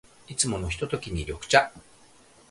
[0.27, 1.71] いつものひとときに、緑茶。